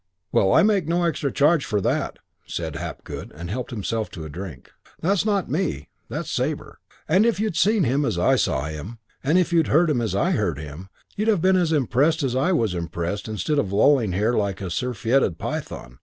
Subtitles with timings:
[0.03, 2.17] '"IV "Well, I make no extra charge for that
[2.47, 4.71] (said Hapgood, and helped himself to a drink).
[4.99, 5.89] That's not me.
[6.09, 6.79] That's Sabre.
[7.07, 10.15] And if you'd seen him as I saw him, and if you'd heard him as
[10.15, 14.09] I heard him, you'd have been as impressed as I was impressed instead of lolling
[14.09, 15.99] there like a surfeited python.